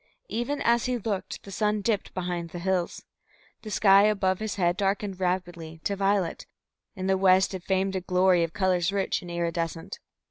Even 0.29 0.63
as 0.63 0.85
he 0.85 0.97
looked, 0.97 1.43
the 1.43 1.51
sun 1.51 1.81
dipped 1.81 2.11
behind 2.15 2.49
the 2.49 2.57
hills. 2.57 3.05
The 3.61 3.69
sky 3.69 4.05
above 4.05 4.39
his 4.39 4.55
head 4.55 4.75
darkened 4.75 5.19
rapidly, 5.19 5.79
to 5.83 5.95
violet; 5.95 6.47
in 6.95 7.05
the 7.05 7.19
west 7.19 7.53
it 7.53 7.61
flamed 7.65 7.95
a 7.95 8.01
glory 8.01 8.43
of 8.43 8.51
colours 8.51 8.91
rich 8.91 9.21
and 9.21 9.29
iridescent. 9.29 9.99